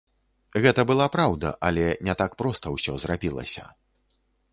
[0.63, 3.67] Гэта была праўда, але не так проста ўсё зрабілася.